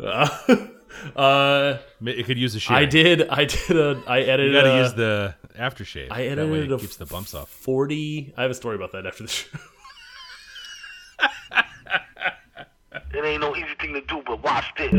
[0.00, 0.28] Uh,
[1.16, 2.76] uh, It could use a shave.
[2.76, 3.28] I did.
[3.28, 4.02] I did a.
[4.06, 4.52] I edited.
[4.54, 6.08] You got to a- use the aftershave.
[6.10, 7.48] I that way edited it a keeps the bumps off.
[7.48, 8.32] Forty.
[8.36, 9.58] I have a story about that after the show.
[13.16, 14.92] It ain't no easy thing to do, but watch this.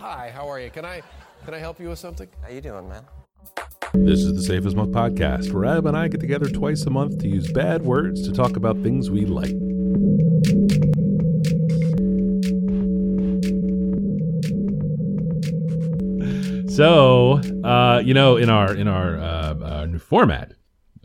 [0.00, 0.70] Hi, how are you?
[0.70, 1.02] Can I
[1.44, 2.28] can I help you with something?
[2.42, 3.04] How you doing, man?
[4.04, 6.90] This is the Safe as Milk podcast, where Ab and I get together twice a
[6.90, 9.54] month to use bad words to talk about things we like.
[16.68, 20.52] So, uh, you know, in our in our uh, uh, new format,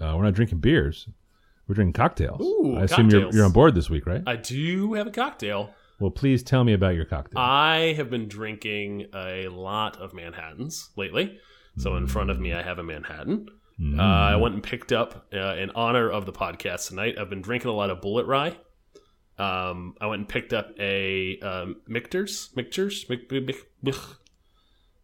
[0.01, 1.07] uh, we're not drinking beers;
[1.67, 2.41] we're drinking cocktails.
[2.41, 3.35] Ooh, I assume you're cocktails.
[3.35, 4.21] you're on board this week, right?
[4.27, 5.73] I do have a cocktail.
[5.99, 7.39] well, please tell me about your cocktail.
[7.39, 11.39] I have been drinking a lot of Manhattans lately.
[11.77, 13.47] So in front of me, I have a Manhattan.
[13.79, 13.99] Mm.
[13.99, 17.15] Uh, I went and picked up uh, in honor of the podcast tonight.
[17.19, 18.55] I've been drinking a lot of Bulleit Rye.
[19.37, 23.95] Um, I went and picked up a um, Michter's, Michter's, Mic- Mic- Mic-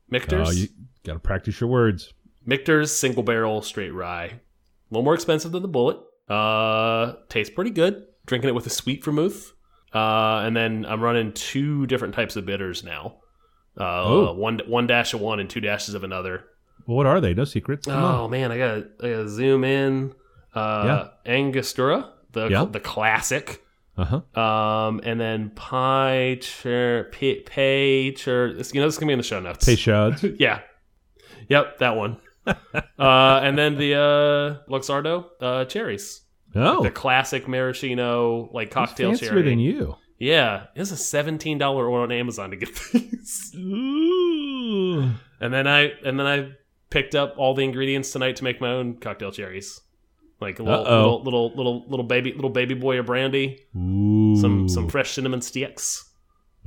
[0.10, 0.68] Michter's, Oh, you
[1.06, 2.14] got to practice your words.
[2.46, 4.26] Michter's single barrel straight rye.
[4.26, 4.40] A
[4.92, 6.02] little more expensive than the Bulleit.
[6.30, 8.06] Uh, tastes pretty good.
[8.26, 9.54] Drinking it with a sweet vermouth.
[9.94, 13.18] Uh, and then I'm running two different types of bitters now.
[13.80, 14.34] Uh, Oh.
[14.34, 16.46] one one dash of one and two dashes of another.
[16.86, 17.34] Well, what are they?
[17.34, 17.86] No secrets.
[17.88, 18.32] Come Oh on.
[18.32, 20.14] man, I gotta, I gotta zoom in.
[20.54, 22.66] Uh, Angostura, the Yeah.
[22.66, 23.64] the classic.
[23.98, 24.40] Uh huh.
[24.42, 28.48] Um, and then pie chur pay, pay chur.
[28.48, 29.66] You know, this is gonna be in the show notes.
[29.66, 30.24] Peychaud's.
[30.40, 30.62] yeah.
[31.50, 32.18] Yep, that one.
[32.46, 32.54] uh,
[33.44, 36.22] and then the uh, Luxardo uh, cherries,
[36.56, 39.42] Oh, the classic maraschino like cocktail fancier cherry.
[39.44, 39.96] than you.
[40.20, 43.54] Yeah, it's a seventeen dollar order on Amazon to get these.
[43.56, 45.12] Ooh.
[45.40, 46.50] And then I and then I
[46.90, 49.82] picked up all the ingredients tonight to make my own cocktail cherries,
[50.40, 51.16] like a little Uh-oh.
[51.18, 54.36] little, little little little baby little baby boy of brandy, Ooh.
[54.40, 56.08] some some fresh cinnamon sticks,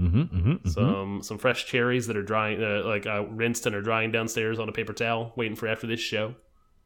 [0.01, 0.69] Mm-hmm, mm-hmm, mm-hmm.
[0.69, 4.59] some some fresh cherries that are drying uh, like uh, rinsed and are drying downstairs
[4.59, 6.35] on a paper towel, waiting for after this show.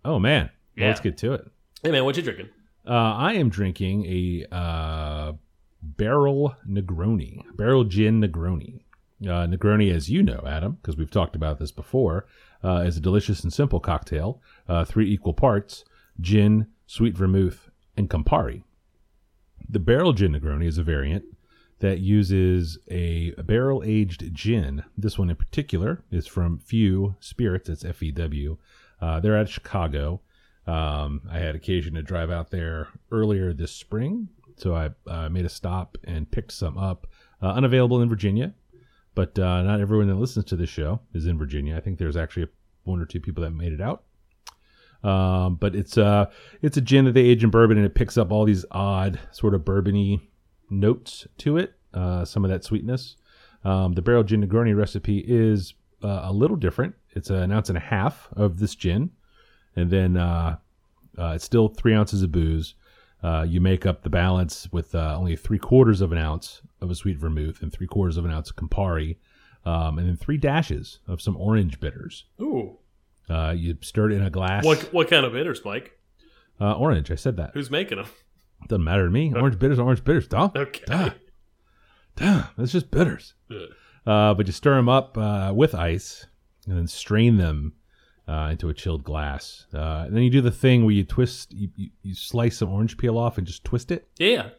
[0.04, 0.50] Oh man.
[0.76, 1.46] Well, let's get to it.
[1.82, 2.48] Hey man, what you drinking?
[2.86, 5.32] Uh, I am drinking a uh,
[5.80, 8.80] barrel Negroni, barrel gin Negroni.
[9.22, 12.26] Uh, Negroni, as you know, Adam, because we've talked about this before,
[12.64, 14.40] uh, is a delicious and simple cocktail.
[14.68, 15.84] Uh, three equal parts:
[16.20, 18.62] gin, sweet vermouth, and Campari.
[19.68, 21.24] The barrel gin Negroni is a variant
[21.80, 24.84] that uses a barrel aged gin.
[24.96, 27.68] This one in particular is from Few Spirits.
[27.68, 28.56] It's F E W.
[29.00, 30.20] Uh, they're out of Chicago.
[30.66, 35.44] Um, I had occasion to drive out there earlier this spring, so I uh, made
[35.44, 37.06] a stop and picked some up.
[37.42, 38.54] Uh, unavailable in Virginia,
[39.14, 41.76] but uh, not everyone that listens to this show is in Virginia.
[41.76, 42.48] I think there's actually
[42.84, 44.04] one or two people that made it out.
[45.02, 46.30] Um, but it's uh
[46.62, 49.20] it's a gin that they age in bourbon, and it picks up all these odd
[49.32, 50.20] sort of bourbony
[50.70, 51.74] notes to it.
[51.92, 53.16] Uh, some of that sweetness.
[53.64, 56.94] Um, the barrel gin Negroni recipe is uh, a little different.
[57.12, 59.10] It's an ounce and a half of this gin,
[59.76, 60.56] and then uh,
[61.18, 62.74] uh, it's still three ounces of booze.
[63.24, 66.90] Uh, you make up the balance with uh, only three quarters of an ounce of
[66.90, 69.16] a sweet vermouth and three quarters of an ounce of Campari,
[69.64, 72.24] um, and then three dashes of some orange bitters.
[72.40, 72.76] Ooh,
[73.30, 74.62] Uh, you stir it in a glass.
[74.64, 75.98] what what kind of bitters, Mike?
[76.60, 77.10] Uh, orange.
[77.10, 77.52] I said that.
[77.54, 78.06] Who's making them?
[78.68, 79.32] Doesn't matter to me.
[79.34, 80.28] Orange bitters, are orange bitters.
[80.28, 80.50] Duh.
[80.54, 80.84] Okay.
[80.86, 81.10] Duh.
[82.16, 82.44] Duh.
[82.58, 83.32] That's just bitters.
[84.06, 86.26] Uh, but you stir them up uh, with ice
[86.68, 87.72] and then strain them
[88.28, 89.66] uh, into a chilled glass.
[89.74, 92.70] Uh, and then you do the thing where you twist, you, you, you slice some
[92.72, 94.50] orange peel off and just twist it, Yeah.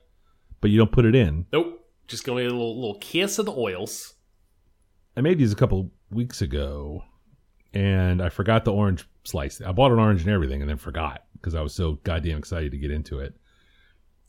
[0.62, 1.46] but you don't put it in.
[1.52, 1.82] Nope.
[2.08, 4.14] Just gonna a little little kiss of the oils.
[5.18, 7.04] I made these a couple weeks ago,
[7.74, 9.60] and I forgot the orange slice.
[9.60, 12.72] I bought an orange and everything, and then forgot because I was so goddamn excited
[12.74, 13.34] to get into it.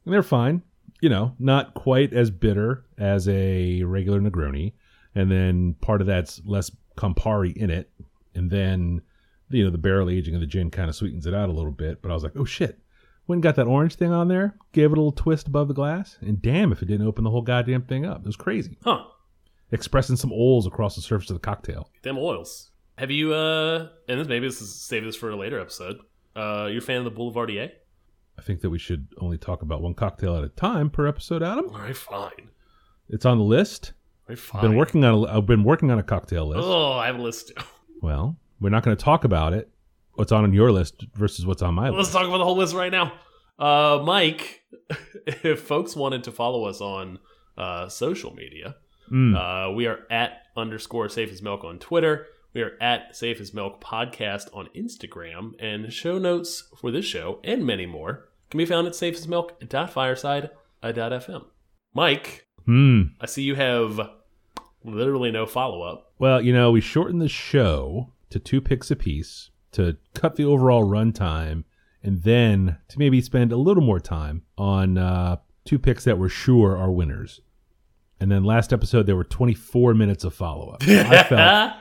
[0.07, 0.63] And they're fine,
[1.03, 4.73] you know, not quite as bitter as a regular Negroni,
[5.15, 7.91] and then part of that's less Campari in it,
[8.35, 9.03] and then
[9.51, 11.71] you know the barrel aging of the gin kind of sweetens it out a little
[11.73, 12.03] bit.
[12.03, 12.79] But I was like, oh shit.
[13.29, 15.75] Went and got that orange thing on there, gave it a little twist above the
[15.75, 18.21] glass, and damn if it didn't open the whole goddamn thing up.
[18.21, 19.03] It was crazy Huh.
[19.73, 21.91] expressing some oils across the surface of the cocktail.
[22.03, 22.71] Them oils.
[22.99, 25.99] Have you uh and this maybe this is save this for a later episode.
[26.37, 27.71] Uh you're a fan of the Boulevardier?
[28.39, 31.43] I think that we should only talk about one cocktail at a time per episode,
[31.43, 31.67] Adam.
[31.71, 32.51] Alright, fine.
[33.09, 33.93] It's on the list.
[34.29, 34.61] Alright, fine.
[34.61, 36.63] I've been working on a, I've been working on a cocktail list.
[36.63, 37.65] Oh, I have a list too.
[38.03, 39.71] Well, we're not going to talk about it.
[40.15, 41.97] What's on your list versus what's on my list.
[41.97, 42.13] Let's list.
[42.15, 43.13] talk about the whole list right now.
[43.59, 44.63] Uh Mike,
[45.27, 47.19] if folks wanted to follow us on
[47.59, 48.77] uh social media,
[49.13, 49.37] Mm.
[49.37, 52.27] Uh, we are at underscore safe as milk on Twitter.
[52.55, 55.53] We are at safe as milk podcast on Instagram.
[55.61, 61.45] And show notes for this show and many more can be found at safeasmilk.fireside.fm.
[61.95, 63.03] Mike, Hmm.
[63.21, 64.11] I see you have
[64.83, 66.11] literally no follow up.
[66.19, 70.85] Well, you know, we shortened the show to two picks apiece to cut the overall
[70.85, 71.65] runtime
[72.03, 76.29] and then to maybe spend a little more time on uh, two picks that we're
[76.29, 77.41] sure are winners.
[78.21, 80.83] And then last episode, there were 24 minutes of follow up.
[80.83, 81.73] I felt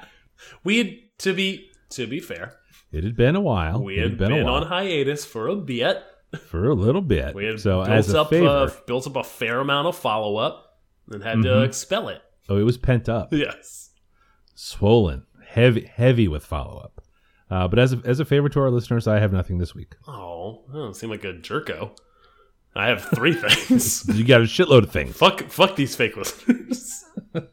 [0.64, 2.56] we had to be to be fair,
[2.92, 3.82] it had been a while.
[3.84, 4.56] we It had been, while.
[4.56, 6.04] on hiatus for a bit.
[6.48, 7.34] for a little bit.
[7.36, 9.96] We had so built as a up favor, uh, built up a fair amount of
[9.96, 10.80] follow up
[11.10, 11.66] and had to Mhm.
[11.66, 12.22] expel it.
[12.50, 13.92] oh, it was pent up, Yes.
[14.56, 15.25] swollen,
[15.56, 17.02] heavy, heavy with follow up.
[17.50, 19.96] Uh, but as a, as a favor to our listeners, I have nothing this week.
[20.08, 21.98] Oh, I don't seem like a jerko.
[22.76, 24.08] I have three things.
[24.14, 25.16] You got a shitload of things.
[25.16, 27.06] fuck, fuck these fake listeners.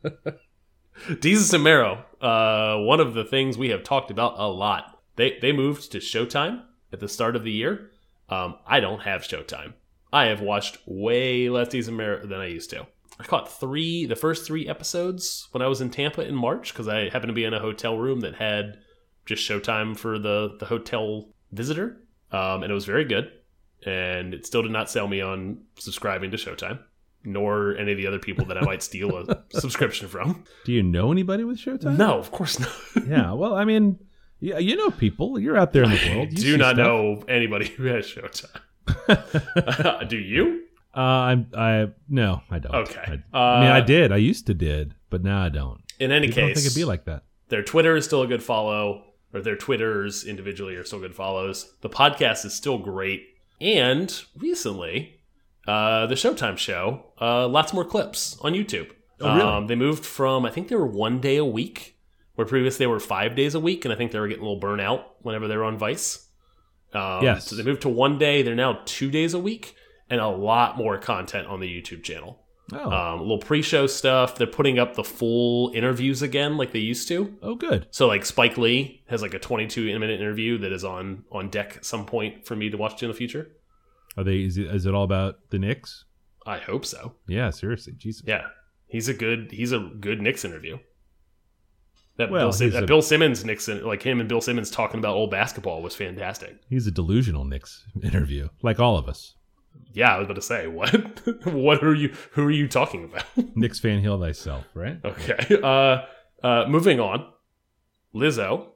[1.08, 4.98] Desus and Mero, uh, one of the things we have talked about a lot.
[5.16, 6.62] They they moved to Showtime
[6.92, 7.90] at the start of the year.
[8.28, 9.74] Um, I don't have Showtime.
[10.12, 12.86] I have watched way less Desus and Mero than I used to.
[13.22, 16.88] I caught three, the first three episodes when I was in Tampa in March because
[16.88, 18.78] I happened to be in a hotel room that had
[19.26, 21.98] just Showtime for the the hotel visitor,
[22.32, 23.30] um, and it was very good.
[23.86, 26.80] And it still did not sell me on subscribing to Showtime,
[27.24, 30.44] nor any of the other people that I might steal a subscription from.
[30.64, 31.96] Do you know anybody with Showtime?
[31.96, 32.70] No, of course not.
[33.08, 33.98] Yeah, well, I mean,
[34.40, 35.38] yeah, you know people.
[35.38, 36.32] You're out there in the world.
[36.32, 36.86] You Do not stuff.
[36.86, 40.06] know anybody who has Showtime.
[40.08, 40.64] Do you?
[40.94, 41.46] Uh, I'm.
[41.56, 42.74] I no, I don't.
[42.74, 43.20] Okay.
[43.32, 44.12] I, I mean, I Uh, did.
[44.12, 45.80] I used to did, but now I don't.
[45.98, 47.22] In any case, think it'd be like that.
[47.48, 51.74] their Twitter is still a good follow, or their Twitters individually are still good follows.
[51.80, 53.22] The podcast is still great,
[53.60, 55.20] and recently,
[55.66, 58.90] uh, the Showtime show, uh, lots more clips on YouTube.
[59.20, 59.40] Oh, really?
[59.48, 61.96] Um, they moved from I think they were one day a week,
[62.34, 64.48] where previously they were five days a week, and I think they were getting a
[64.48, 66.28] little burnout whenever they were on Vice.
[66.92, 67.46] Um, Yes.
[67.46, 68.42] So they moved to one day.
[68.42, 69.74] They're now two days a week,
[70.12, 72.38] and a lot more content on the YouTube channel
[72.74, 74.36] Oh, um, a little pre-show stuff.
[74.36, 77.36] They're putting up the full interviews again, like they used to.
[77.42, 77.86] oh, good.
[77.90, 81.78] So, like Spike Lee has like a 22 minute interview that is on on deck
[81.78, 83.50] at some point for me to watch in the future.
[84.16, 84.38] Are they?
[84.44, 86.04] Is it, is it all about the Knicks?
[86.46, 87.14] I hope so.
[87.28, 88.22] Yeah, seriously, Jesus.
[88.26, 88.46] Yeah,
[88.86, 90.78] he's a good he's a good Knicks interview.
[92.18, 95.14] That, Well, Bill, that a- Bill Simmons Knicks like him and Bill Simmons talking about
[95.14, 96.56] old basketball was fantastic.
[96.68, 99.34] He's a delusional Knicks interview, like all of us.
[99.94, 100.90] Yeah, I was about to say what
[101.46, 103.24] what are you who are you talking about?
[103.56, 104.98] Knicks Van heal thyself, right?
[105.04, 105.58] Okay.
[105.62, 106.02] Uh,
[106.46, 107.26] uh, moving on.
[108.14, 108.68] Lizzo,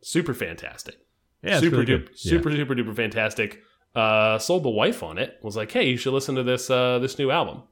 [0.00, 0.96] super fantastic.
[1.42, 2.08] Yeah, super really duper.
[2.08, 2.30] Yeah.
[2.30, 3.62] super super duper fantastic.
[3.94, 5.38] Uh, sold the wife on it.
[5.42, 7.62] Was like, hey, you should listen to this uh, this new album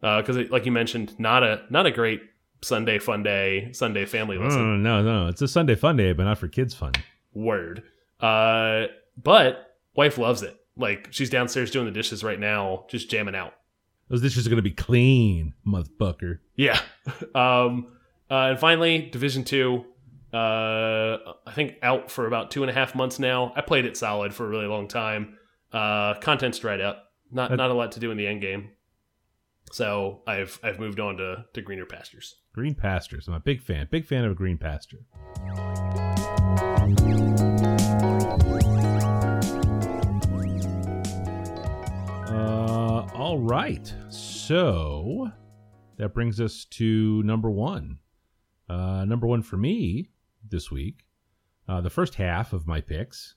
[0.00, 2.22] because, like you mentioned, not a not a great
[2.62, 4.82] Sunday fun day Sunday family No, listen.
[4.82, 5.28] no, no, no.
[5.28, 6.92] It's a Sunday fun day, but not for kids fun.
[7.32, 7.82] Word.
[8.18, 8.86] Uh,
[9.22, 10.56] but wife loves it.
[10.80, 13.54] Like she's downstairs doing the dishes right now, just jamming out.
[14.08, 16.38] Those dishes are gonna be clean, motherfucker.
[16.56, 16.80] Yeah.
[17.34, 17.88] Um,
[18.30, 19.84] uh, and finally, Division Two.
[20.32, 21.16] Uh,
[21.46, 23.52] I think out for about two and a half months now.
[23.56, 25.36] I played it solid for a really long time.
[25.72, 27.10] Uh, content's dried up.
[27.32, 28.70] Not That- not a lot to do in the end game.
[29.72, 32.36] So I've I've moved on to to greener pastures.
[32.52, 33.28] Green pastures.
[33.28, 33.88] I'm a big fan.
[33.90, 34.98] Big fan of a green pasture.
[42.30, 43.92] Uh, all right.
[44.08, 45.30] So
[45.96, 47.98] that brings us to number one.
[48.68, 50.10] Uh, number one for me
[50.48, 51.06] this week.
[51.68, 53.34] Uh, the first half of my picks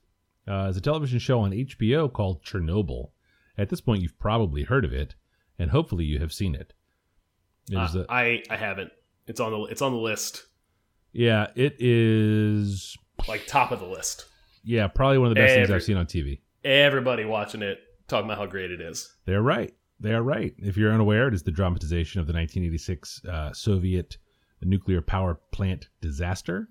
[0.47, 3.09] uh, is a television show on HBO called Chernobyl.
[3.57, 5.15] At this point, you've probably heard of it,
[5.59, 6.73] and hopefully, you have seen it.
[7.71, 8.91] It Uh, a- I I haven't.
[9.27, 10.45] It's on the it's on the list,
[11.13, 12.97] Yeah, it is.
[13.27, 14.25] like top of the list.
[14.63, 16.41] Yeah, probably one of the best things I've seen on TV.
[16.63, 19.15] Everybody watching it talking about how great it is.
[19.25, 19.74] They're right.
[20.00, 20.53] They are right.
[20.57, 24.17] If you're unaware, it is the dramatization of the 1986 uh, Soviet
[24.62, 26.69] nuclear power plant disaster.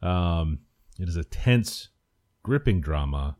[0.00, 0.60] Um,
[0.98, 1.88] it is a tense,
[2.42, 3.36] gripping drama,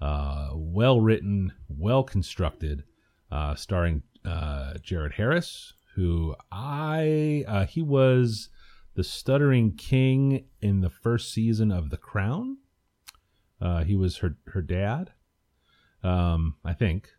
[0.00, 2.84] uh, well written, well constructed,
[3.30, 8.48] uh, starring uh, Jared Harris, who I uh, he was
[8.94, 12.58] the stuttering king in the first season of The Crown.
[13.60, 15.12] Uh, he was her her dad,
[16.04, 17.10] um, I think.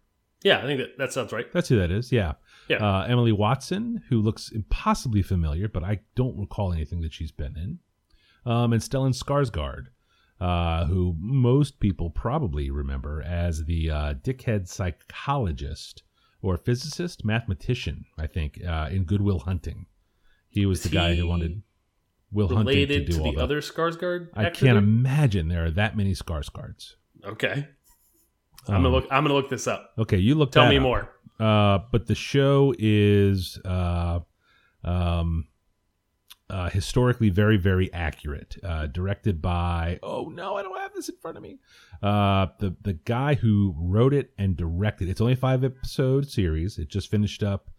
[0.43, 1.51] Yeah, I think that that sounds right.
[1.51, 2.11] That's who that is.
[2.11, 2.33] Yeah.
[2.69, 2.77] Yeah.
[2.77, 7.55] Uh, Emily Watson, who looks impossibly familiar, but I don't recall anything that she's been
[7.57, 7.79] in.
[8.51, 9.87] Um, and Stellan Skarsgård,
[10.39, 16.03] uh, who most people probably remember as the uh, dickhead psychologist
[16.41, 19.87] or physicist, mathematician, I think, uh, in Good Will Hunting.
[20.49, 21.63] He was Is the guy who wanted
[22.31, 24.29] Will Hunting to do to, all the the other Skarsgård.
[24.35, 24.77] I can't there?
[24.77, 26.93] imagine there are that many Skarsgårds.
[27.23, 27.67] Okay.
[28.67, 29.07] I'm gonna look.
[29.11, 29.91] I'm gonna look this up.
[29.97, 30.51] Okay, you look.
[30.51, 30.81] Tell me up.
[30.83, 31.09] more.
[31.39, 34.19] Uh, but the show is uh,
[34.83, 35.47] um,
[36.49, 38.55] uh, historically very, very accurate.
[38.63, 41.59] Uh, directed by oh no, I don't have this in front of me.
[42.01, 46.77] Uh, the the guy who wrote it and directed it's only a five episode series.
[46.77, 47.69] It just finished up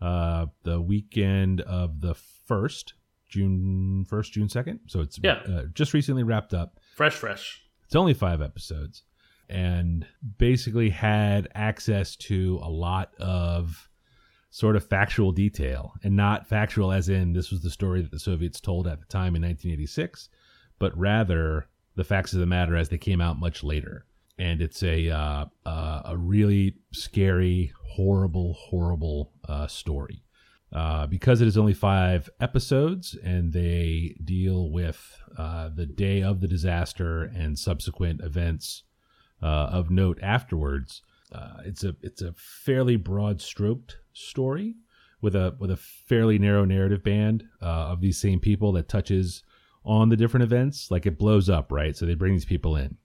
[0.00, 2.94] uh, the weekend of the first
[3.28, 4.80] June first, June second.
[4.86, 5.40] So it's Yeah.
[5.48, 6.78] uh, just recently wrapped up.
[6.96, 7.62] Fresh, fresh.
[7.84, 9.04] It's only five episodes
[9.48, 10.06] and
[10.38, 13.88] basically had access to a lot of
[14.50, 18.18] sort of factual detail and not factual as in this was the story that the
[18.18, 20.28] Soviets told at the time in 1986,
[20.78, 24.06] but rather the facts of the matter as they came out much later.
[24.38, 30.22] And it's a uh, uh, a really scary, horrible, horrible uh, story.
[30.72, 36.40] Uh, because it is only five episodes and they deal with uh, the day of
[36.40, 38.82] the disaster and subsequent events
[39.42, 41.02] uh, of note afterwards.
[41.32, 44.76] Uh, it's a it's a fairly broad stroked story
[45.20, 49.42] with a with a fairly narrow narrative band uh, of these same people that touches
[49.84, 50.90] on the different events.
[50.90, 51.96] Like it blows up, right?
[51.96, 52.96] So they bring these people in,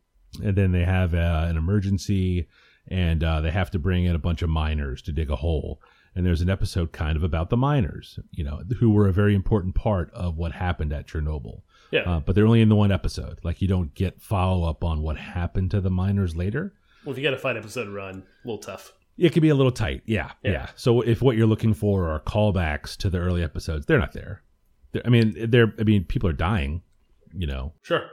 [0.44, 2.48] and then they have uh, an emergency,
[2.88, 5.82] and uh, they have to bring in a bunch of miners to dig a hole.
[6.14, 9.34] And there's an episode kind of about the miners, you know, who were a very
[9.34, 11.62] important part of what happened at Chernobyl.
[11.92, 12.02] Yeah.
[12.02, 13.40] Uh, but they're only in the one episode.
[13.44, 16.74] Like you don't get follow up on what happened to the miners later.
[17.06, 18.94] well, if you got a five episode run, a little tough.
[19.18, 20.02] It could be a little tight.
[20.06, 20.52] Yeah, yeah.
[20.52, 20.70] Yeah.
[20.76, 24.42] So if what you're looking for are callbacks to the early episodes, they're not there.
[24.94, 25.74] They're, I mean, they're.
[25.80, 26.82] I mean, people are dying.
[27.34, 28.04] You know, Sure.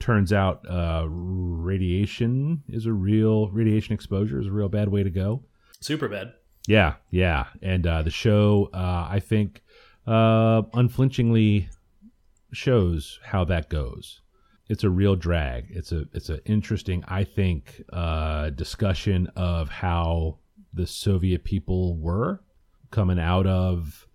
[0.00, 5.10] turns out uh, radiation is a real radiation exposure is a real bad way to
[5.10, 5.42] go.
[5.80, 6.32] Super bad.
[6.66, 7.46] Yeah, yeah.
[7.62, 9.62] And uh, the show, uh, I think,
[10.06, 11.68] uh, unflinchingly
[12.54, 14.20] shows how that goes.
[14.68, 15.66] It's a real drag.
[15.70, 20.38] It's a it's an interesting, I think, uh, discussion of how
[20.72, 22.40] the Soviet people were
[22.90, 24.08] coming out of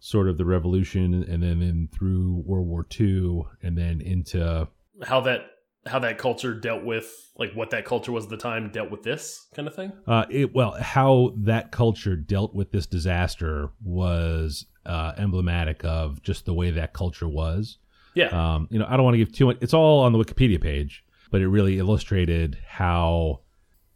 [0.00, 4.68] sort of the revolution, and then in through World War II, and then into
[5.02, 5.57] How that
[5.88, 9.02] how that culture dealt with like what that culture was at the time dealt with
[9.02, 9.92] this kind of thing.
[10.06, 16.46] Uh, it, well, how that culture dealt with this disaster was uh, emblematic of just
[16.46, 17.78] the way that culture was.
[18.14, 18.28] Yeah.
[18.28, 19.58] Um, you know, I don't want to give too much.
[19.60, 23.40] It's all on the Wikipedia page, but it really illustrated how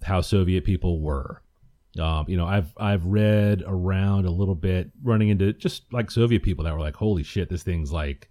[0.02, 1.42] how Soviet people were.
[1.98, 6.42] Um, you know, I've I've read around a little bit, running into just like Soviet
[6.42, 8.30] people that were like, "Holy shit, this thing's like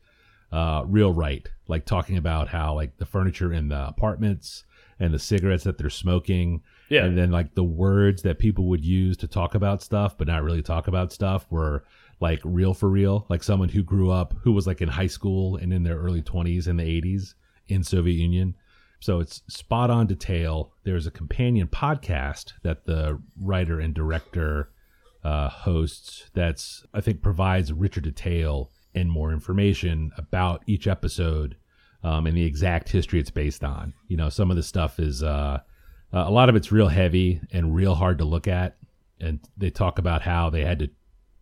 [0.52, 4.64] uh, real right." Like talking about how like the furniture in the apartments
[5.00, 7.06] and the cigarettes that they're smoking, Yeah.
[7.06, 10.44] and then like the words that people would use to talk about stuff, but not
[10.44, 11.84] really talk about stuff, were
[12.20, 13.26] like real for real.
[13.30, 16.22] Like someone who grew up, who was like in high school and in their early
[16.22, 17.34] twenties in the eighties
[17.68, 18.56] in Soviet Union.
[19.00, 20.74] So it's spot on detail.
[20.84, 24.70] There's a companion podcast that the writer and director
[25.24, 31.56] uh, hosts that's I think provides richer detail and more information about each episode
[32.04, 33.94] um, and the exact history it's based on.
[34.08, 35.60] You know, some of the stuff is uh,
[36.14, 38.78] uh, a lot of it's real heavy and real hard to look at,
[39.20, 40.90] and they talk about how they had to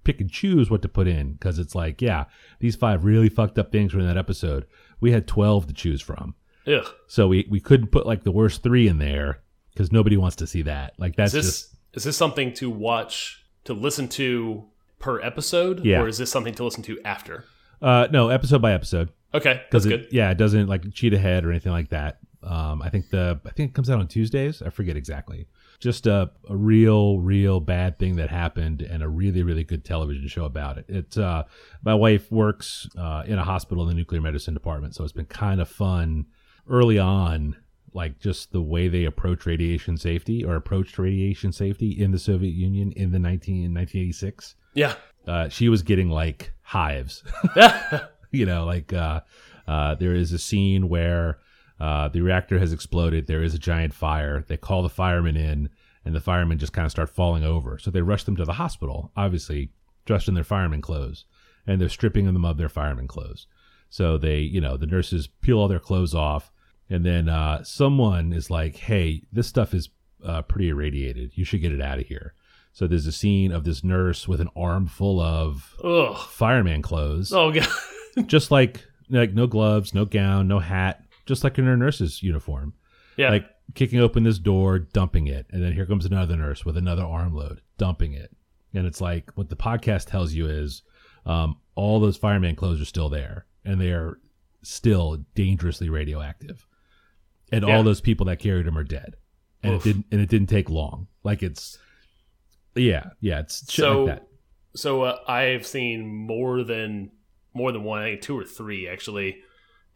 [0.04, 2.26] pick and choose what to put in because it's like, yeah,
[2.60, 4.66] these five really fucked up things were in that episode.
[5.00, 6.36] We had twelve to choose from.
[6.68, 6.86] Ugh.
[7.08, 9.42] So we, we couldn't put like the worst three in there
[9.74, 10.94] because nobody wants to see that.
[10.98, 14.66] Like that's Is this just is this something to watch to listen to
[15.00, 16.02] per episode, Yeah.
[16.02, 17.46] or is this something to listen to after?
[17.82, 20.08] uh no episode by episode Okay, that's because good.
[20.12, 22.20] yeah it doesn't like cheat ahead or anything like that.
[22.44, 24.62] Um, I think the I think it comes out on Tuesdays.
[24.62, 25.48] I forget exactly.
[25.80, 30.28] Just a, a real real bad thing that happened and a really really good television
[30.28, 30.86] show about it.
[30.90, 31.44] It's uh
[31.84, 35.26] my wife works uh, in a hospital in the nuclear medicine department, so it's been
[35.26, 36.26] kind of fun
[36.68, 37.56] early on
[37.94, 42.54] like just the way they approach radiation safety or approached radiation safety in the Soviet
[42.54, 44.56] Union in the 19 1986.
[44.74, 44.96] Yeah.
[45.28, 47.24] Uh, she was getting like hives.
[48.32, 49.22] you know, like uh,
[49.68, 51.40] uh, there is a scene where
[51.80, 53.28] uh, the reactor has exploded.
[53.28, 54.44] There is a giant fire.
[54.48, 55.70] They call the firemen in,
[56.06, 57.78] and the firemen just kind of start falling over.
[57.78, 59.72] So they rush them to the hospital, obviously
[60.06, 61.26] dressed in their fireman clothes,
[61.68, 63.48] and they're stripping them of their fireman clothes.
[63.90, 66.52] So they, you know, the nurses peel all their clothes off,
[66.90, 69.90] and then uh, someone is like, "Hey, this stuff is
[70.26, 71.32] uh, pretty irradiated.
[71.36, 72.34] You should get it out of here."
[72.72, 76.16] So there's a scene of this nurse with an arm full of Ugh.
[76.30, 77.68] fireman clothes, Oh god.
[78.28, 82.74] just like like no gloves, no gown, no hat, just like in her nurse's uniform.
[83.18, 83.30] Yeah.
[83.32, 83.46] Like
[83.76, 87.62] kicking open this door, dumping it, and then here comes another nurse with another armload,
[87.78, 88.32] dumping it.
[88.74, 90.84] And it's like what the podcast tells you is
[91.26, 94.20] um, all those fireman clothes are still there, and they are
[94.62, 96.66] still dangerously radioactive,
[97.52, 97.76] and Yeah.
[97.76, 99.16] all those people that carried them are dead.
[99.64, 99.86] and Oof.
[99.86, 101.08] it didn't and it didn't take long.
[101.24, 101.78] Like it's
[102.80, 104.28] yeah, yeah, it's shit so like that.
[104.76, 107.12] so uh, I've seen more than
[107.54, 109.38] more than one, I think two or three actually,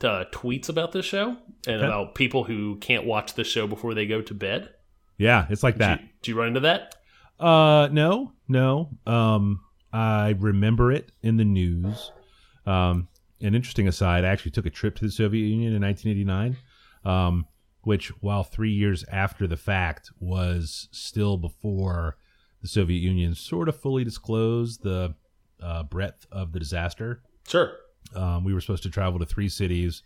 [0.04, 1.38] uh, tweets about this show
[1.68, 1.86] and Okay.
[1.86, 4.70] about people who can't watch the show before they go to bed.
[5.18, 6.00] Yeah, it's like that.
[6.00, 6.96] Did you, did you run into that?
[7.40, 8.90] Uh, no, no.
[9.06, 9.62] Um,
[9.94, 12.12] I remember it in the news.
[12.66, 13.08] Um,
[13.42, 16.58] an interesting aside: I actually took a trip to the Soviet Union in 1989,
[17.06, 17.46] um,
[17.84, 22.18] which, while three years after the fact, was still before
[22.64, 25.14] the Soviet Union sort of fully disclosed the
[25.62, 27.22] uh, breadth of the disaster.
[27.48, 27.74] Sure.
[28.16, 30.02] Um, we were supposed to travel to three cities,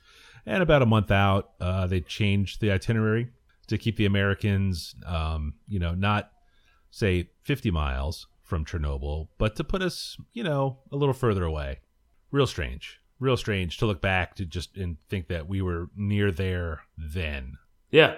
[0.46, 3.30] and about a month out, uh, they changed the itinerary
[3.68, 6.32] to keep the Americans, um, you know, not
[6.90, 11.80] say 50 miles from Chernobyl, but to put us, you know, a little further away.
[12.32, 13.00] Real strange.
[13.20, 17.58] Real strange to look back to just and think that we were near there then.
[17.92, 18.16] Yeah.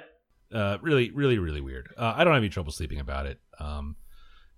[0.53, 1.93] Uh, really, really, really weird.
[1.98, 3.39] Uh, I don't have any trouble sleeping about it.
[3.60, 3.96] Um,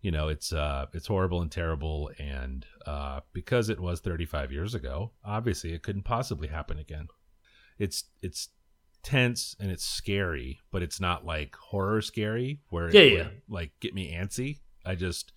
[0.02, 4.74] you know, it's uh, it's horrible and terrible, and uh, because it was 35 years
[4.74, 7.08] ago, obviously it couldn't possibly happen again.
[7.78, 8.50] It's it's
[9.04, 13.72] tense and it's scary, but it's not like horror scary where it Yeah, would, like
[13.80, 14.60] get me antsy.
[14.86, 15.34] I just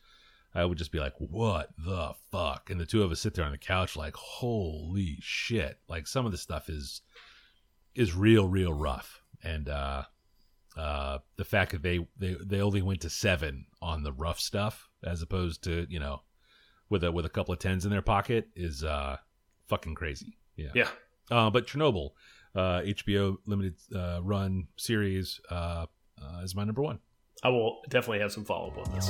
[0.55, 3.45] I would just be like, "What the fuck?" And the two of us sit there
[3.45, 7.03] on the couch like, "Holy shit!" Like some of the stuff is
[7.95, 10.05] is real, real rough, and uh,
[10.77, 14.89] uh, the fact that they, they they only went to seven on the rough stuff
[15.05, 16.21] as opposed to you know
[16.91, 19.17] with a with a couple of tens in their pocket is uh
[19.69, 20.37] fucking crazy.
[20.57, 20.71] Yeah.
[20.75, 20.89] Yeah.
[21.31, 22.11] Uh, but Chernobyl,
[22.55, 25.87] uh, HBO limited uh, run series uh,
[26.23, 26.99] uh, is my number one.
[27.43, 29.09] I will definitely have some follow up on this.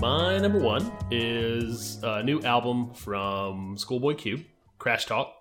[0.00, 4.44] My number one is a new album from Schoolboy Q,
[4.86, 5.34] Crash Talk.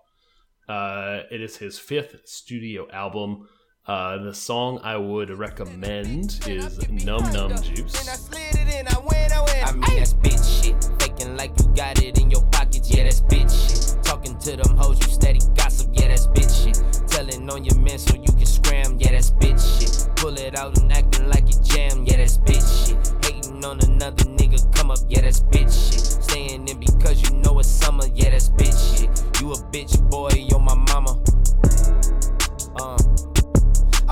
[0.68, 3.48] Uh, it is his fifth studio album.
[3.86, 7.94] Uh, the song I would recommend is Numb Numb Juice.
[7.94, 10.90] I mean, that's bitch shit.
[11.00, 13.54] Faking like you got it in your pockets, yeah, that's bitch
[13.94, 14.04] shit.
[14.04, 17.08] Talking to them hoes, you steady gossip, yeah, that's bitch shit.
[17.08, 20.16] Telling on your man so you can scram, yeah, that's bitch shit.
[20.16, 22.98] Pull it out and acting like you jam, yeah, that's bitch shit.
[23.26, 26.02] Hating on another nigga, come up, yeah, that's bitch shit.
[26.24, 29.10] Staying in because you know it's summer, yeah, that's bitch shit.
[29.42, 31.22] You a bitch boy, you're my mama.
[32.76, 32.98] Uh.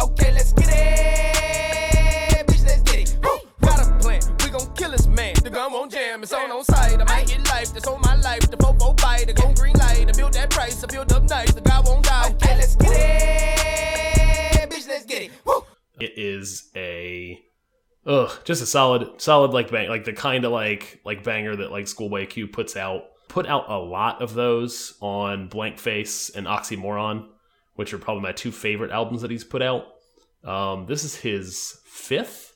[0.02, 2.48] Okay, let's get it.
[2.48, 3.17] Bitch, let's get it.
[3.24, 3.39] Woo!
[3.62, 4.22] Got a plan.
[4.43, 5.36] We gon' kill this man.
[5.43, 6.24] The gun won't jam.
[6.24, 7.00] It's on on site.
[7.00, 7.74] I might get life.
[7.74, 8.50] That's on my life.
[8.50, 9.28] The fofo bite.
[9.28, 9.73] The gon' green light.
[9.73, 9.73] I build
[10.44, 10.84] that price.
[10.84, 11.54] I build up nice.
[11.54, 12.30] The guy won't die.
[12.32, 14.70] Okay, let's get it.
[14.70, 15.32] Bitch, let's get it.
[15.46, 15.64] Woo!
[16.00, 17.40] it is a
[18.06, 21.72] ugh just a solid solid like bang like the kind of like like banger that
[21.72, 26.48] like schoolboy q puts out put out a lot of those on blank face and
[26.48, 27.28] oxymoron
[27.76, 29.86] which are probably my two favorite albums that he's put out
[30.44, 32.56] um this is his fifth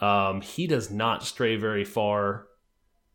[0.00, 2.46] um he does not stray very far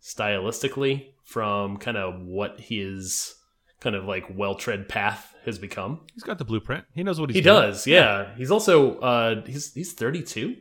[0.01, 3.36] stylistically from kind of what his
[3.79, 6.85] kind of like well tread path has become He's got the blueprint.
[6.93, 7.55] He knows what he's he doing.
[7.61, 8.33] does, yeah.
[8.35, 10.55] He's also uh he's he's 32.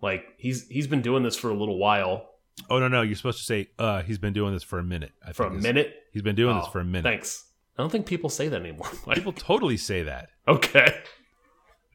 [0.00, 2.28] Like he's he's been doing this for a little while.
[2.70, 5.12] Oh no, no, you're supposed to say uh, he's been doing this for a minute.
[5.26, 5.94] I For a minute.
[6.12, 7.04] He's been doing this Oh, for a minute.
[7.04, 7.44] Thanks.
[7.78, 8.88] I don't think people say that anymore.
[9.14, 11.00] People totally say that, okay.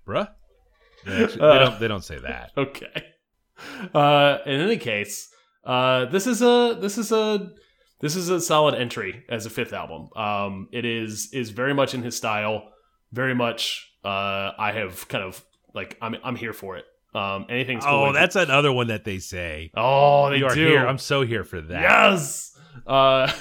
[0.08, 0.30] bruh.
[1.06, 1.80] They, actually- they Uh, don't.
[1.82, 2.52] They don't say that.
[2.58, 3.06] Okay.
[3.94, 5.30] Uh in any case,
[5.66, 7.52] uh this is a this is a
[8.04, 10.10] this is a solid entry as a fifth album.
[10.16, 12.70] Um it is is very much in his style,
[13.12, 16.86] very much uh I have kind of like I'm I'm here for it.
[17.16, 18.14] Um anything's Oh, cool.
[18.14, 19.72] that's another one that they say.
[19.76, 20.68] Oh, they you are do.
[20.68, 20.86] here.
[20.88, 21.82] I'm so here for that.
[21.82, 22.58] Yes.
[22.88, 23.32] Uh,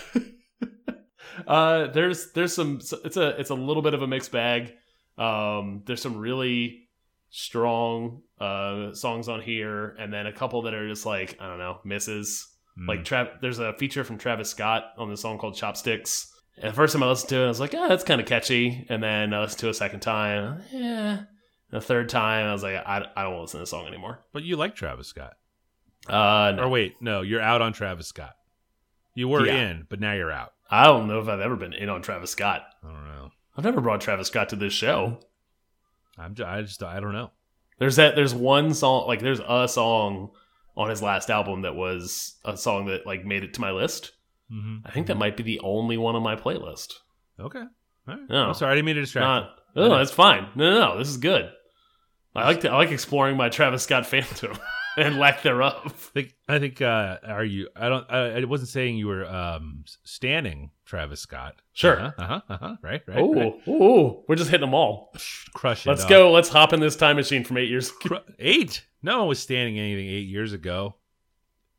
[1.46, 2.80] uh, there's there's some.
[3.04, 4.74] It's a it's a little bit of a mixed bag.
[5.18, 6.88] Um, there's some really
[7.30, 11.58] strong uh songs on here, and then a couple that are just like I don't
[11.58, 12.46] know misses.
[12.78, 12.88] Mm.
[12.88, 16.28] Like Trav, there's a feature from Travis Scott on the song called Chopsticks.
[16.56, 18.26] And the first time I listened to it, I was like, "Ah, that's kind of
[18.26, 21.18] catchy." And then I listened to it a second time, yeah.
[21.18, 23.70] And a third time, I was like, "I, I don't want to listen to this
[23.70, 25.34] song anymore." but you like Travis Scott.
[26.08, 26.64] Uh, no.
[26.64, 28.34] Or wait, no, you're out on Travis Scott.
[29.14, 29.70] You were Yeah.
[29.70, 30.52] in, but now you're out.
[30.70, 32.62] I don't know if I've ever been in on Travis Scott.
[32.82, 33.30] I don't know.
[33.56, 35.20] I've never brought Travis Scott to this show.
[36.18, 36.34] I'm.
[36.34, 36.82] Just, I just.
[36.82, 37.30] I don't know.
[37.78, 38.14] There's that.
[38.16, 39.06] There's one song.
[39.06, 40.30] Like there's a song
[40.76, 44.12] on his last album that was a song that like made it to my list.
[44.52, 44.86] Mm-hmm.
[44.86, 46.94] I think that might be the only one on my playlist.
[47.38, 47.64] Okay.
[48.06, 48.18] Right.
[48.28, 48.48] No.
[48.48, 48.72] I'm sorry.
[48.72, 49.24] I didn't mean to distract.
[49.24, 49.50] Not.
[49.74, 49.88] you.
[49.88, 50.48] No, that's fine.
[50.54, 50.98] No, no, no.
[50.98, 51.50] This is good.
[52.34, 54.58] I like to, I like exploring my Travis Scott fandom.
[54.96, 55.82] and lack thereof.
[55.84, 59.26] I think I think uh are you I don't I, I wasn't saying you were
[59.26, 61.56] um standing Travis Scott.
[61.72, 61.98] Sure.
[62.00, 62.76] Uh-huh, uh-huh, uh-huh.
[62.82, 63.18] Right, right.
[63.18, 63.68] Oh, right.
[63.68, 65.14] ooh, we're just hitting them all.
[65.54, 65.90] Crush it.
[65.90, 66.10] Let's up.
[66.10, 66.32] go.
[66.32, 67.92] Let's hop in this time machine from eight years.
[68.38, 68.84] 8.
[69.02, 70.96] No one was standing anything 8 years ago.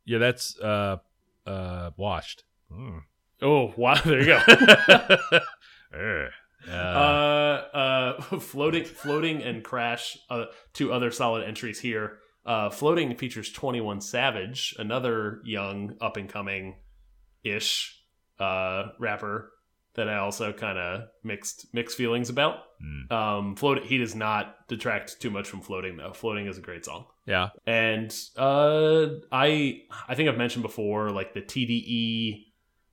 [0.05, 0.97] Yeah, that's uh
[1.45, 2.43] uh washed.
[2.71, 2.99] Hmm.
[3.41, 3.95] Oh, wow.
[4.03, 5.39] There you go.
[6.65, 10.17] Uh, uh, uh, floating, floating, and crash.
[10.29, 12.19] Uh, two other solid entries here.
[12.45, 16.75] Uh, floating features Twenty One Savage, another young, up and coming,
[17.43, 18.01] ish,
[18.39, 19.51] uh, rapper
[19.95, 22.57] that I also kind of mixed mixed feelings about.
[22.81, 23.13] Hmm.
[23.13, 23.83] Um, float.
[23.85, 26.13] He does not detract too much from floating though.
[26.13, 27.05] Floating is a great song.
[27.25, 27.49] yeah.
[27.65, 32.45] And uh, I I think I've mentioned before, like the TDE,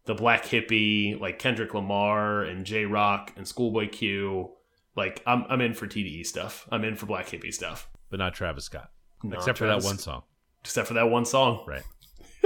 [0.04, 4.50] the Black Hippy, like Kendrick Lamar and Jay Rock and Schoolboy Q.
[4.94, 6.68] Like I'm I'm in for TDE stuff.
[6.70, 7.88] I'm in for Black Hippy stuff.
[8.10, 8.90] But not Travis Scott.
[9.22, 10.22] Not Except for that one song.
[10.62, 11.64] Except for that one song.
[11.66, 11.82] Right.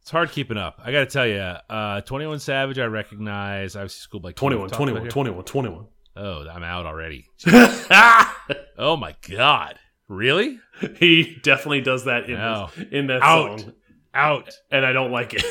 [0.00, 0.80] it's hard keeping up.
[0.84, 3.76] I got to tell you, uh, 21 Savage, I recognize.
[3.76, 5.86] Obviously, school like 21, 21, 21, 21.
[6.16, 7.26] Oh, I'm out already.
[8.78, 9.78] Oh my god.
[10.08, 10.60] Really?
[10.98, 12.68] he definitely does that in, No.
[12.76, 13.60] this, in that Out.
[13.60, 13.72] song.
[14.14, 14.50] Out.
[14.70, 15.44] And I don't like it.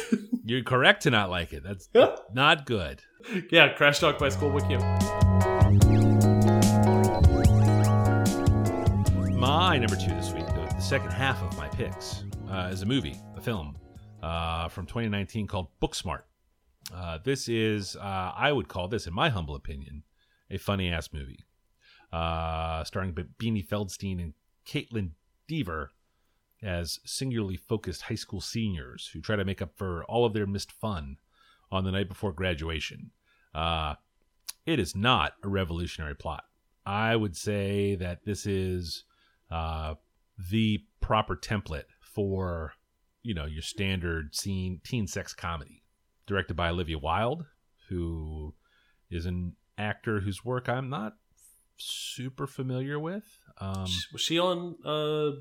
[0.45, 1.63] You're correct to not like it.
[1.63, 1.89] That's
[2.33, 3.01] not good.
[3.51, 4.77] yeah, Crash Talk by Schoolboy Q.
[9.35, 10.44] My number two this week,
[10.85, 13.75] second half of my picks, uh, is a movie, a film
[14.21, 16.21] uh, from 2019 called Booksmart.
[16.93, 20.03] Uh, this is, uh, I would call this, in my humble opinion,
[20.51, 21.39] a funny ass movie.
[22.13, 24.33] Uh, starring Be- Beanie Feldstein and
[24.67, 25.13] Kaitlyn
[25.47, 25.89] Dever
[26.61, 30.45] as singularly focused high school seniors who try to make up for all of their
[30.45, 31.17] missed fun
[31.71, 33.09] on the night before graduation.
[33.55, 33.95] Uh,
[34.67, 36.43] it is not a revolutionary plot.
[36.85, 39.03] I would say that this is
[39.49, 39.95] uh,
[40.37, 42.73] the proper template for
[43.21, 45.83] you know your standard scene teen sex comedy
[46.27, 47.45] directed by olivia wilde
[47.89, 48.53] who
[49.09, 51.13] is an actor whose work i'm not
[51.77, 53.23] super familiar with
[53.59, 55.31] um, Was she on uh,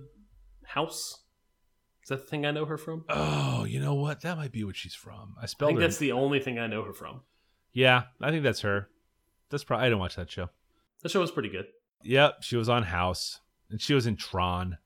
[0.67, 1.21] House?
[2.03, 3.05] Is that the thing I know her from?
[3.09, 6.13] oh you know what that might be what she's from i I think that's the
[6.13, 7.23] only thing I know her from.
[7.73, 8.89] yeah i think that's her
[9.51, 10.49] that's probably i didn't watch that show
[11.03, 11.67] That show was pretty good.
[12.03, 14.79] yep she was on house and she was in tron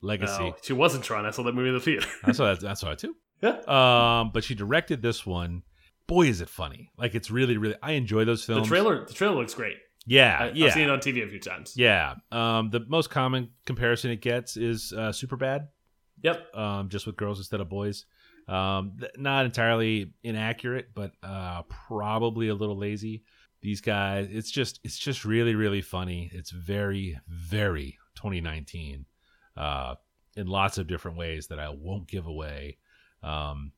[0.00, 1.26] legacy No, she wasn't Tron.
[1.26, 2.08] I saw that movie in the theater.
[2.24, 3.60] i saw that that's saw it too yeah.
[4.20, 5.62] Um, but she directed this one.
[6.06, 6.90] Boy, is it funny!
[6.96, 7.74] Like it's really, really.
[7.82, 8.62] I enjoy those films.
[8.62, 9.76] The trailer, the trailer looks great.
[10.06, 11.74] yeah, I, yeah, I've seen it on TV a few times.
[11.76, 12.14] yeah.
[12.30, 15.68] Um, the most common comparison it gets is uh, Superbad.
[16.22, 16.54] Yep.
[16.54, 18.06] Um, just with girls instead of boys.
[18.48, 23.24] Um, not entirely inaccurate, but uh, probably a little lazy.
[23.60, 26.30] These guys, it's just, it's just really, really funny.
[26.32, 29.04] It's very, very 2019,
[29.56, 29.94] uh,
[30.36, 32.78] in lots of different ways that I won't give away.
[33.22, 33.72] Um,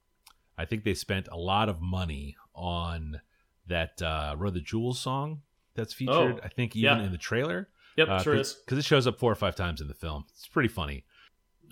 [0.56, 3.20] I think they spent a lot of money on
[3.66, 5.42] that uh, "Run the Jewels" song
[5.74, 6.40] that's featured.
[6.40, 7.04] Oh, I think even yeah.
[7.04, 7.68] in the trailer.
[7.96, 8.22] Yep.
[8.22, 8.54] sure is.
[8.54, 10.24] because it shows up four or five times in the film.
[10.30, 11.04] It's pretty funny.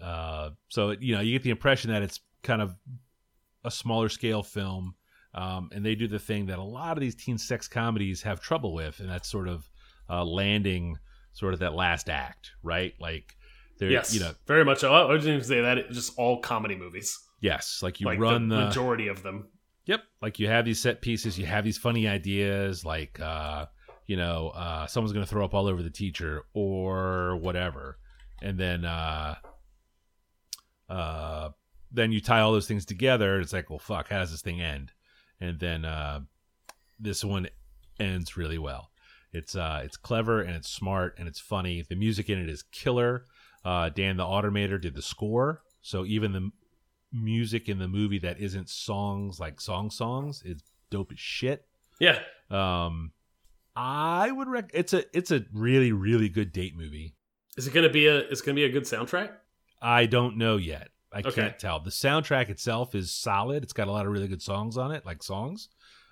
[0.02, 2.76] Uh, so you know, you get the impression that it's kind of
[3.64, 4.94] a smaller scale film,
[5.34, 8.40] um, and they do the thing that a lot of these teen sex comedies have
[8.40, 9.68] trouble with, and that's sort of
[10.08, 10.96] uh, landing
[11.32, 12.94] sort of that last act, right?
[13.00, 13.36] Like,
[13.78, 14.14] there, Yes.
[14.14, 14.82] you know, very much.
[14.84, 15.78] I I didn't even say that.
[15.78, 17.18] It's just all comedy movies.
[17.40, 19.48] yes, like you like run the the, majority of them.
[19.86, 20.02] Yep.
[20.20, 23.66] Like you have these set pieces, you have these funny ideas, like uh,
[24.06, 27.98] you know, uh, someone's gonna throw up all over the teacher or whatever.
[28.42, 29.36] And then uh
[30.88, 31.50] uh
[31.92, 34.42] then you tie all those things together, and it's like, well fuck, how does this
[34.42, 34.92] thing end?
[35.40, 36.20] And then uh
[36.98, 37.48] this one
[38.00, 38.90] ends really well.
[39.32, 41.84] It's uh it's clever and it's smart and it's funny.
[41.88, 43.24] The music in it is killer.
[43.66, 45.62] Uh Dan the Automator did the score.
[45.82, 46.50] So even the
[47.12, 51.64] music in the movie that isn't songs like song songs is dope as shit.
[51.98, 52.20] Yeah.
[52.50, 53.12] Um,
[53.74, 54.70] I would rec.
[54.72, 57.14] It's a it's a really really good date movie.
[57.56, 58.20] Is it gonna be a?
[58.28, 59.32] Is it gonna be a good soundtrack?
[59.82, 60.88] I don't know yet.
[61.12, 61.30] I Okay.
[61.32, 61.80] can't tell.
[61.80, 63.62] The soundtrack itself is solid.
[63.62, 65.68] It's got a lot of really good songs on it, like songs.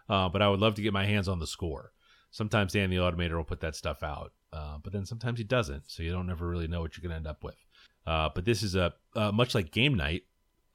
[0.08, 1.92] Uh, but I would love to get my hands on the score.
[2.30, 5.82] Sometimes Dan the Automator will put that stuff out, uh, but then sometimes he doesn't.
[5.88, 7.56] So you don't ever really know what you're going to end up with.
[8.06, 10.22] Uh, but this is a uh, much like Game Night,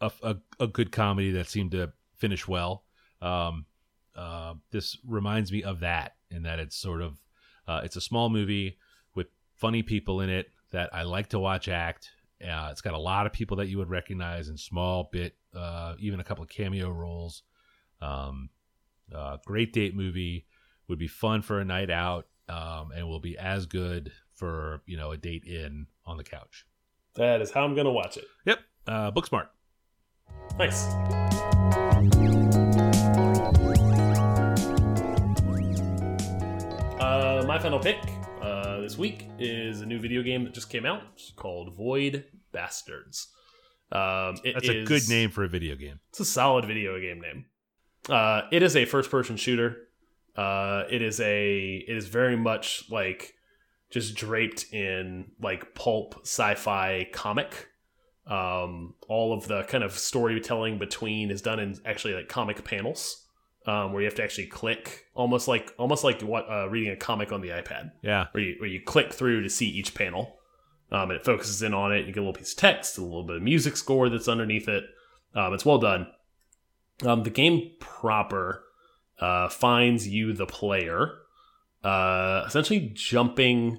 [0.01, 2.83] a, a, a good comedy that seemed to finish well.
[3.21, 3.65] Um,
[4.15, 7.17] uh, this reminds me of that in that it's sort of
[7.67, 8.77] uh, it's a small movie
[9.15, 12.09] with funny people in it that I like to watch act.
[12.41, 15.35] It's got a lot of people that you would recognize in small bit,
[15.99, 17.43] even a couple of cameo roles.
[18.01, 18.49] Um,
[19.45, 20.45] great date movie
[20.87, 24.97] would be fun for a night out, um, and will be as good for you
[24.97, 26.65] know a date in on the couch.
[27.15, 28.25] That is how I'm gonna watch it.
[28.45, 28.59] Yep.
[28.87, 29.47] Uh, Booksmart.
[30.57, 30.87] Nice.
[36.99, 37.97] Uh, my final pick
[38.41, 42.25] uh, this week is a new video game that just came out it's called Void
[42.51, 43.27] Bastards.
[43.91, 45.99] Um, it That's a is- good name for a video game.
[46.09, 47.45] It's a solid video game name.
[48.09, 49.77] Uh, it is a first-person shooter.
[50.39, 53.33] Uh, it is a it is very much like
[53.91, 57.67] just draped in like pulp sci-fi comic.
[58.27, 63.25] Um, all of the kind of storytelling between is done in actually like comic panels,
[63.65, 66.95] um, where you have to actually click, almost like almost like what uh, reading a
[66.95, 68.27] comic on the iPad Yeah.
[68.31, 70.37] where you, where you click through to see each panel.
[70.91, 72.05] Um, and it focuses in on it.
[72.07, 74.67] You get a little piece of text, a little bit of music score that's underneath
[74.67, 74.85] it.
[75.35, 76.07] Um, it's well done.
[77.03, 78.63] Um, the game proper
[79.19, 81.13] uh, finds you, the player,
[81.83, 83.77] uh, essentially jumping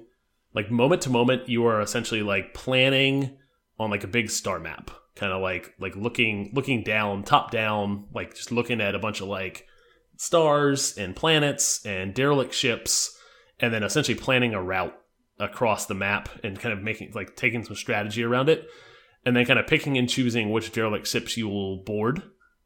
[0.53, 1.49] like moment to moment.
[1.49, 3.37] You are essentially like planning
[3.79, 8.05] on like a big star map, kind of like like looking looking down, top down,
[8.13, 9.67] like just looking at a bunch of like
[10.17, 13.17] stars and planets and derelict ships
[13.59, 14.95] and then essentially planning a route
[15.39, 18.67] across the map and kind of making like taking some strategy around it
[19.25, 22.21] and then kind of picking and choosing which derelict ships you will board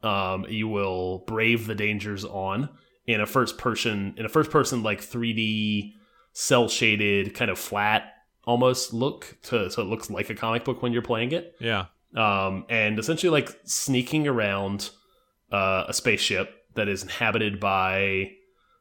[0.05, 2.69] um, you will brave the dangers on
[3.07, 5.93] in a first person in a first person like 3d
[6.33, 8.13] cell shaded kind of flat
[8.45, 11.85] almost look to so it looks like a comic book when you're playing it Yeah.
[12.15, 14.89] um, and essentially like sneaking around
[15.51, 18.31] uh, a spaceship that is inhabited by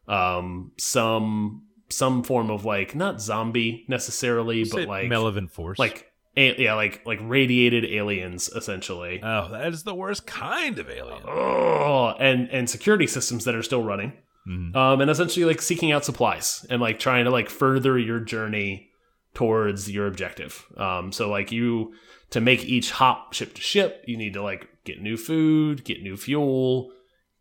[0.09, 5.79] um, some some form of like not zombie necessarily, but like Malevolent Force.
[5.79, 9.20] like a- yeah, like like radiated aliens essentially.
[9.23, 11.23] oh, that is the worst kind of alien.
[11.27, 14.12] oh, and and security systems that are still running.
[14.49, 14.75] Mhm.
[14.77, 18.90] Um, and essentially like seeking out supplies and like trying to like further your journey
[19.33, 20.66] towards your objective.
[20.77, 21.94] Um, so like you
[22.31, 26.03] to make each hop ship to ship, you need to like get new food, get
[26.03, 26.92] new fuel,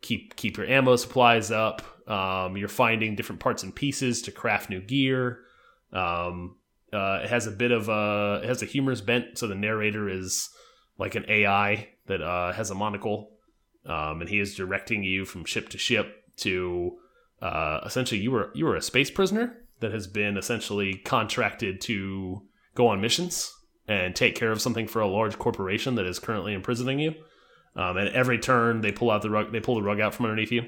[0.02, 1.82] keep keep your ammo supplies up.
[2.10, 5.40] Um, you're finding different parts and pieces to craft new gear.
[5.92, 6.56] Um,
[6.94, 10.08] uh, it has a bit of a it has a humorous bent, so the narrator
[10.08, 10.50] is
[10.98, 13.32] like an AI that uh, has a monocle,
[13.86, 16.98] um, and he is directing you from ship to ship to
[17.42, 22.42] uh, essentially you were you were a space prisoner that has been essentially contracted to
[22.76, 23.54] go on missions
[23.88, 27.14] and take care of something for a large corporation that is currently imprisoning you.
[27.76, 30.26] Um, and every turn they pull out the rug, they pull the rug out from
[30.26, 30.62] underneath you.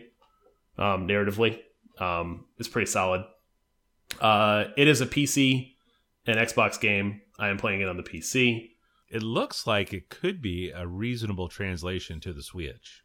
[0.78, 1.60] Um, narratively,
[2.00, 3.24] um, it's pretty solid.
[4.20, 5.75] Uh, it is a PC
[6.28, 7.22] and Xbox game.
[7.40, 8.72] I am playing it on the PC.
[9.10, 13.04] It looks like it could be a reasonable translation to the Switch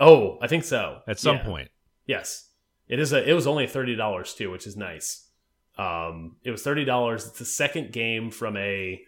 [0.00, 1.00] Oh, I think so.
[1.06, 1.44] at some Yeah.
[1.44, 1.70] point.
[2.06, 2.50] Yes,
[2.88, 3.12] it is.
[3.12, 5.28] A, it was only thirty dollars too, which is nice.
[5.76, 7.26] Um, it was thirty dollars.
[7.26, 9.00] It's the second game from a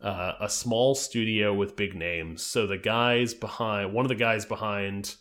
[0.00, 2.42] uh, a small studio with big names.
[2.44, 5.14] So the guys behind one of the guys behind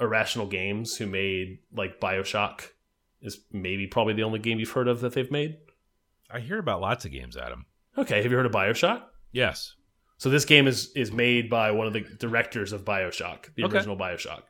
[0.00, 2.68] Irrational Games, who made like Bioshock,
[3.22, 5.56] is maybe probably the only game you've heard of that they've made.
[6.32, 7.66] I hear about lots of games, Adam.
[7.98, 9.02] Okay, have you heard of Bioshock?
[9.32, 9.74] Yes.
[10.18, 13.76] So this game is is made by one of the directors of Bioshock, the Okay.
[13.76, 14.42] original Bioshock.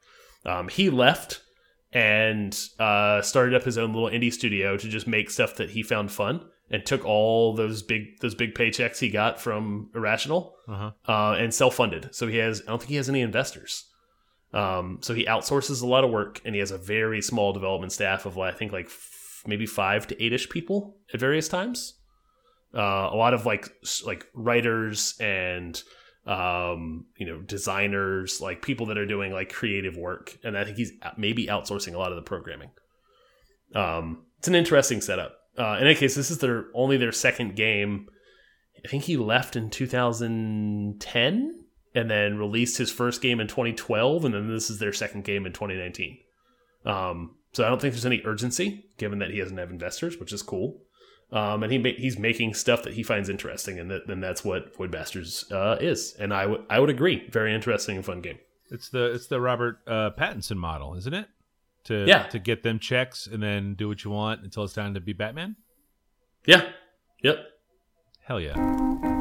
[0.45, 1.41] Um, he left
[1.93, 5.83] and uh, started up his own little indie studio to just make stuff that he
[5.83, 10.91] found fun, and took all those big those big paychecks he got from Irrational Uh-huh.
[11.09, 12.15] uh, and self funded.
[12.15, 13.87] So he has I don't think he has any investors.
[14.53, 17.93] Um, so he outsources a lot of work, and he has a very small development
[17.93, 18.89] staff of like, I think like
[19.47, 21.95] maybe five to eight ish people at various times.
[22.75, 23.69] Uh, a lot of like
[24.05, 25.83] like writers and
[26.27, 30.77] um, you know designers, like people that are doing like creative work, and I think
[30.77, 32.71] he's maybe outsourcing a lot of the programming.
[33.75, 35.37] Um, it's an interesting setup.
[35.59, 38.09] Uh, in any case, this is their only their second game.
[38.85, 44.35] I think he left in 2010 and then released his first game in 2012, and
[44.35, 46.19] then this is their second game in 2019.
[46.87, 50.33] Um, so I don't think there's any urgency, given that he doesn't have investors, which
[50.33, 50.83] is cool.
[51.33, 54.45] Um, and he ma- he's making stuff that he finds interesting, and that, then that's
[54.45, 56.15] what Void Bastards uh, is.
[56.19, 58.39] And I would I would agree, very interesting and fun game.
[58.71, 61.29] It's the it's the Robert uh, Pattinson model, isn't it?
[61.85, 62.25] To Yeah.
[62.29, 65.13] to get them checks and then do what you want until it's time to be
[65.13, 65.55] Batman.
[66.47, 66.69] Yeah,
[67.23, 67.39] yep.
[68.25, 69.19] Hell yeah.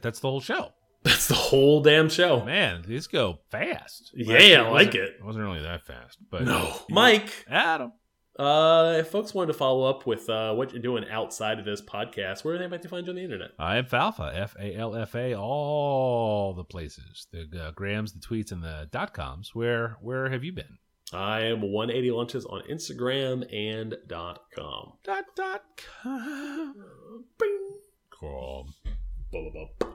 [0.00, 0.72] Shit, that's the whole show.
[1.02, 2.42] That's the whole damn show.
[2.44, 4.10] Man, these go fast.
[4.14, 5.24] Yeah, Actually, I like wasn't- it.
[5.24, 7.44] Wasn't really that fast, but No, Mike.
[7.48, 7.92] Adam.
[8.38, 11.82] Uh, if folks wanted to follow up with uh, what you're doing outside of this
[11.82, 13.50] podcast, where are they about to find you on the internet?
[13.58, 18.20] I am Falfa, F A L F A, all the places, the uh, grams, the
[18.20, 19.54] tweets, and the dot coms.
[19.54, 20.78] Where where have you been?
[21.12, 24.92] I am 180 lunches on Instagram and dot com.
[25.04, 25.62] Dot dot
[26.02, 26.74] com.
[27.38, 27.68] Bing.
[28.10, 28.68] Cool
[29.30, 29.90] blah blah blah.